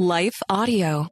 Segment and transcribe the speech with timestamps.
[0.00, 1.10] Life Audio.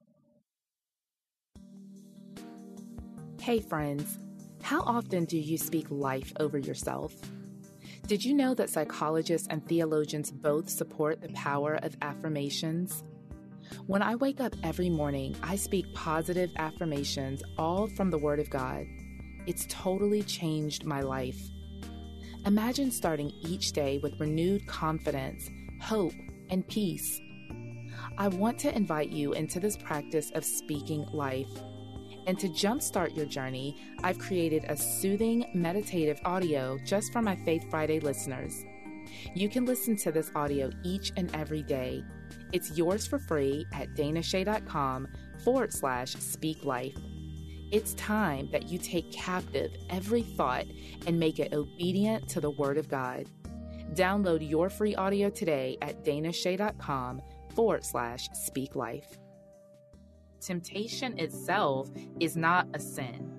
[3.38, 4.18] Hey, friends.
[4.62, 7.12] How often do you speak life over yourself?
[8.06, 13.04] Did you know that psychologists and theologians both support the power of affirmations?
[13.86, 18.48] When I wake up every morning, I speak positive affirmations, all from the Word of
[18.48, 18.86] God.
[19.46, 21.38] It's totally changed my life.
[22.46, 25.50] Imagine starting each day with renewed confidence,
[25.82, 26.14] hope,
[26.48, 27.20] and peace.
[28.16, 31.50] I want to invite you into this practice of speaking life.
[32.26, 37.64] And to jumpstart your journey, I've created a soothing meditative audio just for my Faith
[37.70, 38.64] Friday listeners.
[39.34, 42.04] You can listen to this audio each and every day.
[42.52, 45.08] It's yours for free at danache.com
[45.44, 46.96] forward slash speak life.
[47.70, 50.64] It's time that you take captive every thought
[51.06, 53.26] and make it obedient to the Word of God.
[53.94, 57.22] Download your free audio today at danache.com
[57.58, 59.18] forward slash speak life.
[60.40, 63.32] Temptation itself is not a sin.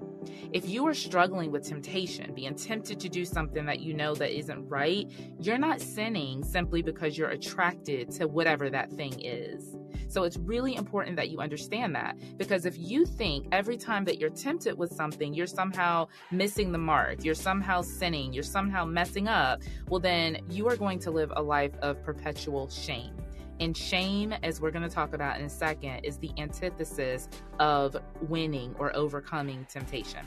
[0.51, 4.37] If you are struggling with temptation, being tempted to do something that you know that
[4.37, 9.77] isn't right, you're not sinning simply because you're attracted to whatever that thing is.
[10.09, 14.19] So it's really important that you understand that because if you think every time that
[14.19, 19.29] you're tempted with something, you're somehow missing the mark, you're somehow sinning, you're somehow messing
[19.29, 23.15] up, well, then you are going to live a life of perpetual shame.
[23.59, 27.27] And shame, as we're going to talk about in a second, is the antithesis
[27.59, 30.25] of winning or overcoming temptation.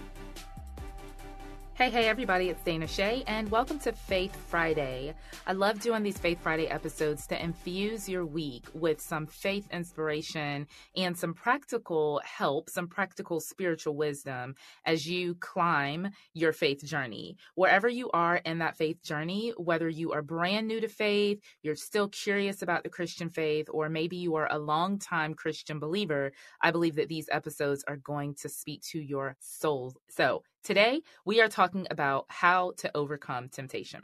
[1.75, 5.15] Hey, hey, everybody, it's Dana Che, and welcome to Faith Friday.
[5.47, 10.67] I love doing these Faith Friday episodes to infuse your week with some faith inspiration
[10.95, 17.39] and some practical help, some practical spiritual wisdom as you climb your faith journey.
[17.55, 21.75] Wherever you are in that faith journey, whether you are brand new to faith, you're
[21.75, 26.71] still curious about the Christian faith, or maybe you are a long-time Christian believer, I
[26.71, 29.95] believe that these episodes are going to speak to your soul.
[30.11, 34.03] So, Today, we are talking about how to overcome temptation.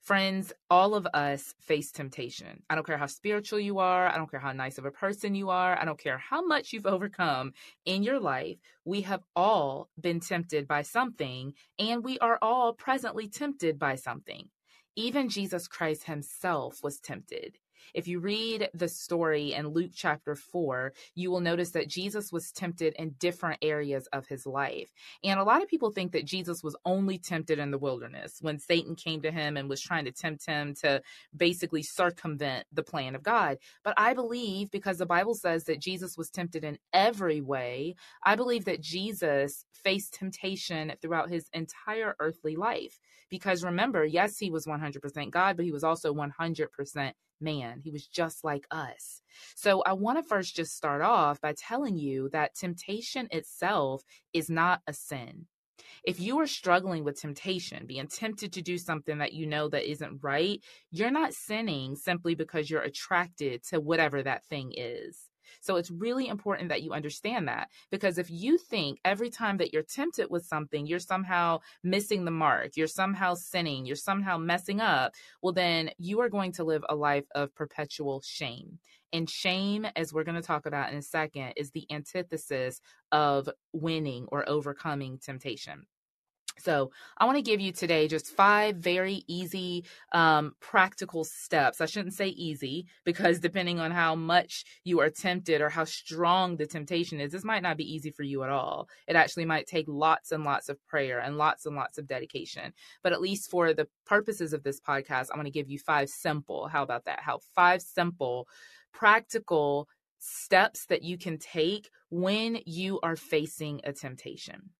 [0.00, 2.62] Friends, all of us face temptation.
[2.70, 4.08] I don't care how spiritual you are.
[4.08, 5.78] I don't care how nice of a person you are.
[5.78, 7.52] I don't care how much you've overcome
[7.84, 8.56] in your life.
[8.86, 14.48] We have all been tempted by something, and we are all presently tempted by something.
[14.96, 17.58] Even Jesus Christ himself was tempted.
[17.94, 22.52] If you read the story in Luke chapter 4, you will notice that Jesus was
[22.52, 24.92] tempted in different areas of his life.
[25.24, 28.58] And a lot of people think that Jesus was only tempted in the wilderness when
[28.58, 31.02] Satan came to him and was trying to tempt him to
[31.36, 33.58] basically circumvent the plan of God.
[33.82, 38.36] But I believe, because the Bible says that Jesus was tempted in every way, I
[38.36, 42.98] believe that Jesus faced temptation throughout his entire earthly life.
[43.30, 47.80] Because remember, yes, he was 100% God, but he was also 100% man.
[47.82, 49.22] He was just like us.
[49.54, 54.02] So I want to first just start off by telling you that temptation itself
[54.32, 55.46] is not a sin.
[56.04, 59.90] If you are struggling with temptation, being tempted to do something that you know that
[59.90, 65.29] isn't right, you're not sinning simply because you're attracted to whatever that thing is.
[65.60, 69.72] So it's really important that you understand that because if you think every time that
[69.72, 74.80] you're tempted with something, you're somehow missing the mark, you're somehow sinning, you're somehow messing
[74.80, 75.12] up,
[75.42, 78.78] well, then you are going to live a life of perpetual shame.
[79.12, 83.48] And shame, as we're going to talk about in a second, is the antithesis of
[83.72, 85.86] winning or overcoming temptation.
[86.62, 91.80] So, I want to give you today just five very easy, um, practical steps.
[91.80, 96.56] I shouldn't say easy because depending on how much you are tempted or how strong
[96.56, 98.88] the temptation is, this might not be easy for you at all.
[99.08, 102.72] It actually might take lots and lots of prayer and lots and lots of dedication.
[103.02, 106.08] But at least for the purposes of this podcast, I want to give you five
[106.08, 107.20] simple, how about that?
[107.20, 108.48] How five simple,
[108.92, 109.88] practical
[110.18, 114.70] steps that you can take when you are facing a temptation.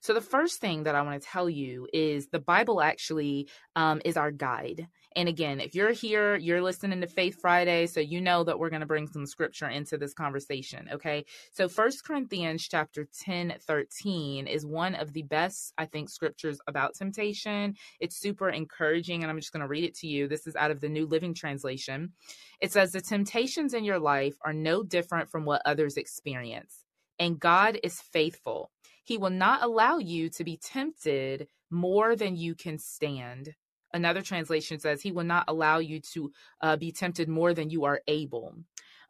[0.00, 4.00] So, the first thing that I want to tell you is the Bible actually um,
[4.04, 4.88] is our guide.
[5.16, 8.70] And again, if you're here, you're listening to Faith Friday, so you know that we're
[8.70, 11.24] going to bring some scripture into this conversation, okay?
[11.52, 16.94] So First Corinthians chapter 10, 13 is one of the best, I think, scriptures about
[16.94, 17.74] temptation.
[18.00, 20.28] It's super encouraging, and I'm just going to read it to you.
[20.28, 22.12] This is out of the New Living Translation.
[22.60, 26.84] It says, The temptations in your life are no different from what others experience,
[27.18, 28.70] and God is faithful
[29.04, 33.54] he will not allow you to be tempted more than you can stand.
[33.92, 37.84] Another translation says, He will not allow you to uh, be tempted more than you
[37.84, 38.54] are able.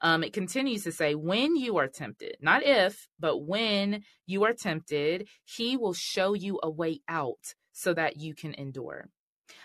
[0.01, 4.53] Um, it continues to say, when you are tempted, not if, but when you are
[4.53, 9.09] tempted, He will show you a way out so that you can endure.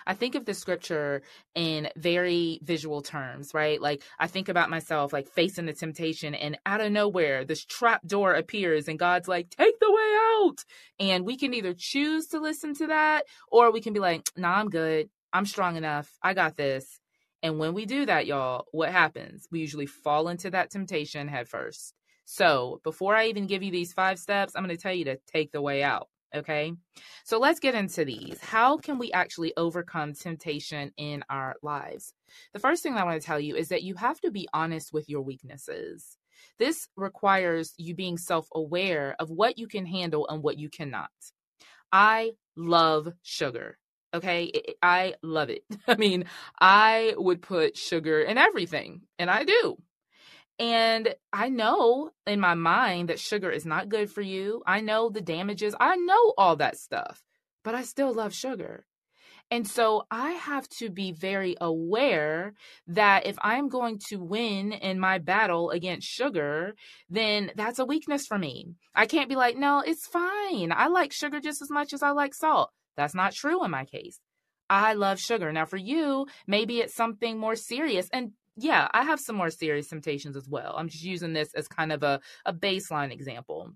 [0.06, 1.22] I think of the scripture
[1.56, 3.82] in very visual terms, right?
[3.82, 8.06] Like I think about myself like facing the temptation and out of nowhere this trap
[8.06, 10.64] door appears and God's like, "Take the way out."
[11.00, 14.60] And we can either choose to listen to that or we can be like, "Nah,
[14.60, 15.10] I'm good.
[15.34, 16.10] I'm strong enough.
[16.22, 17.00] I got this."
[17.44, 19.48] And when we do that, y'all, what happens?
[19.52, 21.94] We usually fall into that temptation head first.
[22.26, 25.18] So, before I even give you these 5 steps, I'm going to tell you to
[25.28, 26.10] take the way out.
[26.36, 26.74] Okay.
[27.24, 28.40] So let's get into these.
[28.42, 32.14] How can we actually overcome temptation in our lives?
[32.54, 34.92] The first thing I want to tell you is that you have to be honest
[34.92, 36.18] with your weaknesses.
[36.60, 41.10] This requires you being self aware of what you can handle and what you cannot.
[41.92, 43.78] I love sugar.
[44.14, 44.52] Okay.
[44.82, 45.64] I love it.
[45.88, 46.26] I mean,
[46.60, 49.78] I would put sugar in everything, and I do.
[50.60, 54.64] And I know in my mind that sugar is not good for you.
[54.66, 55.76] I know the damages.
[55.80, 57.24] I know all that stuff,
[57.64, 58.86] but I still love sugar.
[59.50, 62.54] And so I have to be very aware
[62.88, 66.76] that if I'm going to win in my battle against sugar,
[67.10, 68.74] then that's a weakness for me.
[68.94, 70.74] I can't be like, no, it's fine.
[70.76, 72.72] I like sugar just as much as I like salt.
[72.98, 74.20] That's not true in my case.
[74.70, 75.54] I love sugar.
[75.54, 78.10] Now, for you, maybe it's something more serious.
[78.12, 80.74] And yeah, I have some more serious temptations as well.
[80.76, 83.72] I'm just using this as kind of a, a baseline example.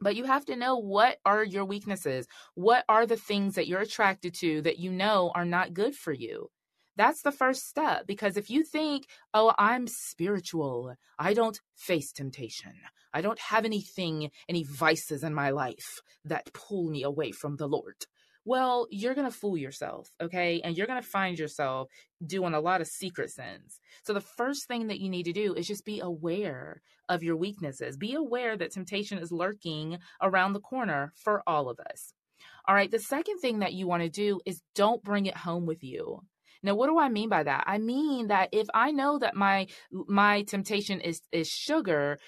[0.00, 2.26] But you have to know what are your weaknesses?
[2.54, 6.12] What are the things that you're attracted to that you know are not good for
[6.12, 6.48] you?
[6.96, 12.72] That's the first step because if you think, oh, I'm spiritual, I don't face temptation,
[13.12, 17.68] I don't have anything, any vices in my life that pull me away from the
[17.68, 18.06] Lord
[18.48, 20.62] well, you're going to fool yourself, okay?
[20.64, 21.88] And you're going to find yourself
[22.26, 23.78] doing a lot of secret sins.
[24.06, 26.80] So the first thing that you need to do is just be aware
[27.10, 27.98] of your weaknesses.
[27.98, 32.14] Be aware that temptation is lurking around the corner for all of us.
[32.66, 35.66] All right, the second thing that you want to do is don't bring it home
[35.66, 36.22] with you.
[36.62, 37.64] Now, what do I mean by that?
[37.66, 42.18] I mean that if I know that my my temptation is is sugar,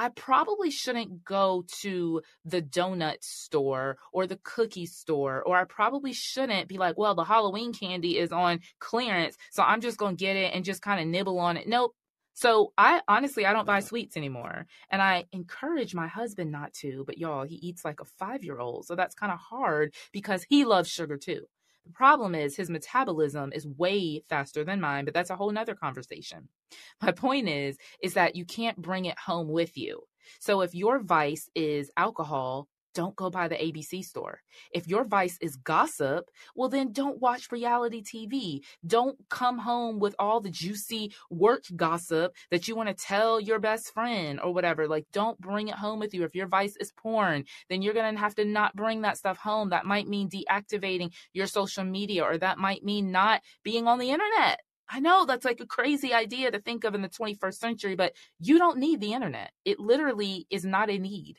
[0.00, 6.14] I probably shouldn't go to the donut store or the cookie store, or I probably
[6.14, 10.24] shouldn't be like, well, the Halloween candy is on clearance, so I'm just going to
[10.24, 11.68] get it and just kind of nibble on it.
[11.68, 11.92] Nope.
[12.32, 14.64] So I honestly I don't buy sweets anymore.
[14.90, 18.86] And I encourage my husband not to, but y'all, he eats like a 5-year-old.
[18.86, 21.44] So that's kind of hard because he loves sugar too.
[21.90, 25.74] The problem is his metabolism is way faster than mine, but that's a whole nother
[25.74, 26.48] conversation.
[27.02, 30.02] My point is, is that you can't bring it home with you.
[30.38, 34.40] So if your vice is alcohol, don't go by the ABC store.
[34.72, 38.60] If your vice is gossip, well, then don't watch reality TV.
[38.86, 43.58] Don't come home with all the juicy work gossip that you want to tell your
[43.58, 44.88] best friend or whatever.
[44.88, 46.24] Like, don't bring it home with you.
[46.24, 49.38] If your vice is porn, then you're going to have to not bring that stuff
[49.38, 49.70] home.
[49.70, 54.10] That might mean deactivating your social media, or that might mean not being on the
[54.10, 54.60] internet.
[54.92, 58.12] I know that's like a crazy idea to think of in the 21st century, but
[58.40, 59.52] you don't need the internet.
[59.64, 61.38] It literally is not a need.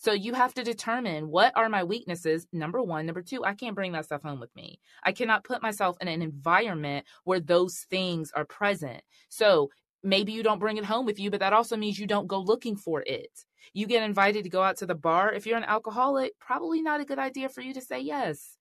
[0.00, 2.46] So you have to determine what are my weaknesses.
[2.54, 3.04] Number one.
[3.04, 4.80] Number two, I can't bring that stuff home with me.
[5.04, 9.02] I cannot put myself in an environment where those things are present.
[9.28, 9.68] So
[10.02, 12.40] maybe you don't bring it home with you, but that also means you don't go
[12.40, 13.44] looking for it.
[13.74, 15.34] You get invited to go out to the bar.
[15.34, 18.56] If you're an alcoholic, probably not a good idea for you to say yes.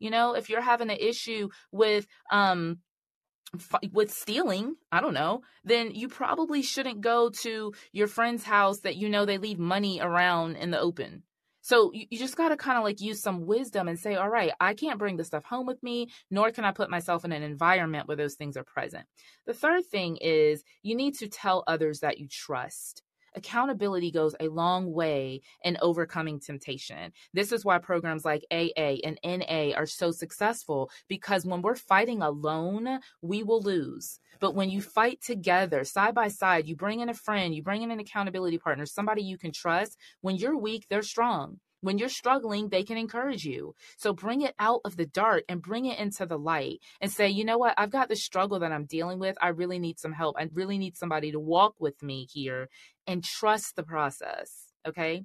[0.00, 2.78] You know, if you're having an issue with um
[3.92, 8.96] with stealing, I don't know, then you probably shouldn't go to your friend's house that
[8.96, 11.22] you know they leave money around in the open.
[11.60, 14.28] So you, you just got to kind of like use some wisdom and say, all
[14.28, 17.32] right, I can't bring the stuff home with me, nor can I put myself in
[17.32, 19.06] an environment where those things are present.
[19.46, 23.02] The third thing is you need to tell others that you trust
[23.34, 27.12] accountability goes a long way in overcoming temptation.
[27.32, 32.22] This is why programs like AA and NA are so successful because when we're fighting
[32.22, 34.20] alone, we will lose.
[34.40, 37.82] But when you fight together, side by side, you bring in a friend, you bring
[37.82, 39.96] in an accountability partner, somebody you can trust.
[40.20, 41.60] When you're weak, they're strong.
[41.82, 43.74] When you're struggling, they can encourage you.
[43.96, 47.28] So bring it out of the dark and bring it into the light and say,
[47.28, 47.74] you know what?
[47.76, 49.36] I've got this struggle that I'm dealing with.
[49.42, 50.36] I really need some help.
[50.38, 52.68] I really need somebody to walk with me here
[53.06, 54.72] and trust the process.
[54.86, 55.24] Okay.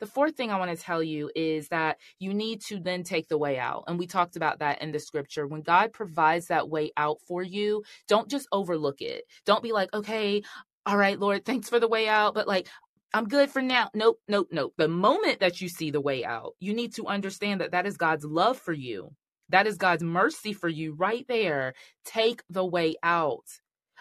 [0.00, 3.28] The fourth thing I want to tell you is that you need to then take
[3.28, 3.84] the way out.
[3.88, 5.46] And we talked about that in the scripture.
[5.46, 9.24] When God provides that way out for you, don't just overlook it.
[9.44, 10.42] Don't be like, okay,
[10.86, 12.34] all right, Lord, thanks for the way out.
[12.34, 12.68] But like,
[13.14, 13.90] I'm good for now.
[13.94, 14.74] Nope, nope, nope.
[14.76, 17.96] The moment that you see the way out, you need to understand that that is
[17.96, 19.12] God's love for you.
[19.48, 21.72] That is God's mercy for you right there.
[22.04, 23.46] Take the way out.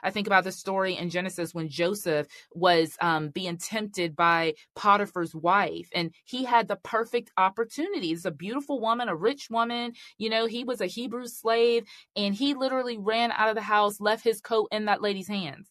[0.04, 5.34] I think about the story in Genesis when Joseph was um, being tempted by Potiphar's
[5.34, 8.12] wife, and he had the perfect opportunity.
[8.12, 9.94] It's a beautiful woman, a rich woman.
[10.18, 11.86] You know, he was a Hebrew slave,
[12.16, 15.68] and he literally ran out of the house, left his coat in that lady's hands.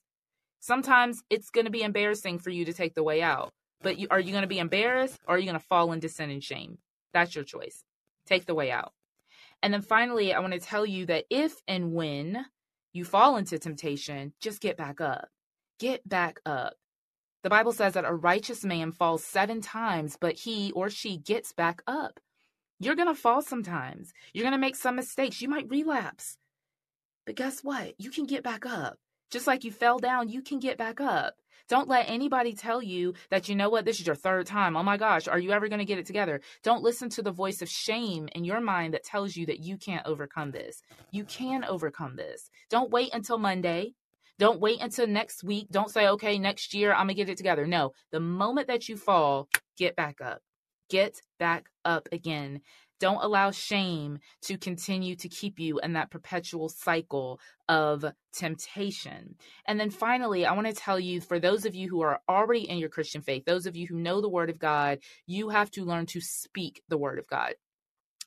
[0.61, 4.09] Sometimes it's going to be embarrassing for you to take the way out, but you,
[4.11, 6.43] are you going to be embarrassed or are you going to fall into sin and
[6.43, 6.79] shame?
[7.13, 7.85] That's your choice.
[8.27, 8.93] Take the way out.
[9.63, 12.47] And then finally, I want to tell you that if and when
[12.93, 15.29] you fall into temptation, just get back up.
[15.79, 16.75] Get back up.
[17.43, 21.53] The Bible says that a righteous man falls seven times, but he or she gets
[21.53, 22.19] back up.
[22.81, 24.13] You're going to fall sometimes.
[24.33, 25.41] You're going to make some mistakes.
[25.41, 26.39] You might relapse.
[27.25, 27.95] But guess what?
[27.99, 28.99] You can get back up.
[29.31, 31.35] Just like you fell down, you can get back up.
[31.69, 34.77] Don't let anybody tell you that, you know what, this is your third time.
[34.77, 36.41] Oh my gosh, are you ever going to get it together?
[36.63, 39.77] Don't listen to the voice of shame in your mind that tells you that you
[39.77, 40.81] can't overcome this.
[41.11, 42.51] You can overcome this.
[42.71, 43.95] Don't wait until Monday.
[44.39, 45.67] Don't wait until next week.
[45.71, 47.67] Don't say, okay, next year I'm going to get it together.
[47.67, 50.43] No, the moment that you fall, get back up.
[50.89, 52.61] Get back up again.
[52.99, 59.37] Don't allow shame to continue to keep you in that perpetual cycle of temptation.
[59.67, 62.69] And then finally, I want to tell you for those of you who are already
[62.69, 65.71] in your Christian faith, those of you who know the Word of God, you have
[65.73, 67.55] to learn to speak the Word of God.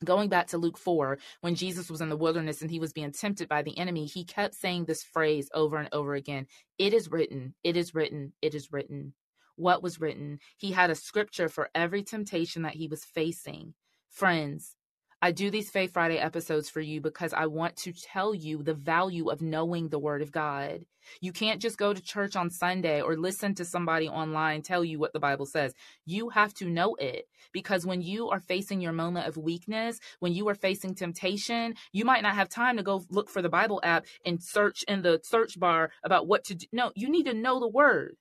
[0.04, 3.12] Going back to Luke 4, when Jesus was in the wilderness and he was being
[3.12, 6.48] tempted by the enemy, he kept saying this phrase over and over again
[6.78, 9.14] It is written, it is written, it is written.
[9.58, 10.40] What was written?
[10.56, 13.74] He had a scripture for every temptation that he was facing.
[14.10, 14.76] Friends,
[15.22, 18.74] I do these Faith Friday episodes for you because I want to tell you the
[18.74, 20.86] value of knowing the Word of God.
[21.22, 24.98] You can't just go to church on Sunday or listen to somebody online tell you
[24.98, 25.74] what the Bible says.
[26.06, 30.34] You have to know it because when you are facing your moment of weakness, when
[30.34, 33.82] you are facing temptation, you might not have time to go look for the Bible
[33.84, 36.66] app and search in the search bar about what to do.
[36.72, 38.16] No, you need to know the Word.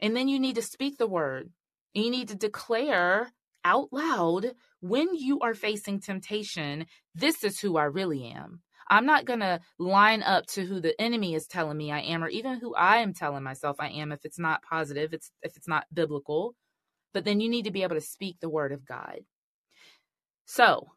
[0.00, 1.50] And then you need to speak the Word.
[1.92, 3.32] You need to declare
[3.64, 8.60] out loud when you are facing temptation, this is who I really am.
[8.88, 12.24] I'm not going to line up to who the enemy is telling me I am
[12.24, 15.56] or even who I am telling myself I am if it's not positive, it's if
[15.56, 16.56] it's not biblical.
[17.14, 19.20] But then you need to be able to speak the word of God.
[20.46, 20.88] So,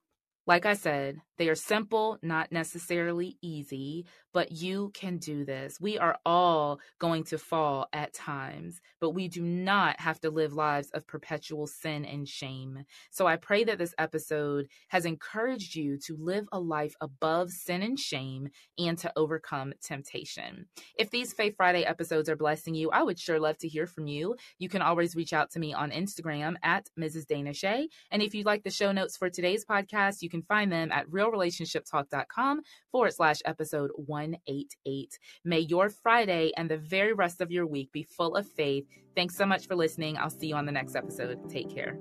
[0.47, 5.79] like I said, they are simple, not necessarily easy, but you can do this.
[5.79, 10.53] We are all going to fall at times, but we do not have to live
[10.53, 12.85] lives of perpetual sin and shame.
[13.11, 17.81] So I pray that this episode has encouraged you to live a life above sin
[17.81, 20.67] and shame and to overcome temptation.
[20.97, 24.07] If these Faith Friday episodes are blessing you, I would sure love to hear from
[24.07, 24.35] you.
[24.57, 27.27] You can always reach out to me on Instagram at Mrs.
[27.27, 27.89] Dana Che.
[28.11, 31.11] And if you'd like the show notes for today's podcast, you can find them at
[31.11, 32.61] Real realrelationshiptalk.com
[32.91, 35.19] forward slash episode 188.
[35.43, 38.85] May your Friday and the very rest of your week be full of faith.
[39.15, 40.17] Thanks so much for listening.
[40.17, 41.49] I'll see you on the next episode.
[41.49, 41.97] Take care.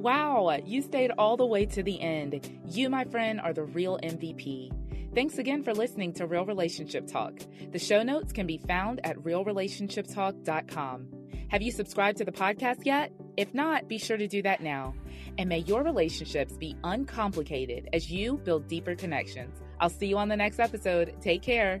[0.00, 2.58] Wow, you stayed all the way to the end.
[2.66, 4.70] You, my friend, are the real MVP.
[5.14, 7.38] Thanks again for listening to Real Relationship Talk.
[7.72, 11.08] The show notes can be found at realrelationshiptalk.com.
[11.48, 13.12] Have you subscribed to the podcast yet?
[13.40, 14.92] If not, be sure to do that now.
[15.38, 19.62] And may your relationships be uncomplicated as you build deeper connections.
[19.80, 21.14] I'll see you on the next episode.
[21.22, 21.80] Take care.